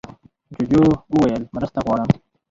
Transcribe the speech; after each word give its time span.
جوجو 0.57 0.83
وویل 1.13 1.43
مرسته 1.55 1.79
غواړم. 1.85 2.09